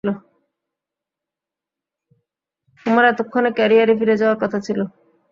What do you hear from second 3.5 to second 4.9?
ক্যারিয়ারে ফিরে যাওয়ার কথা ছিল!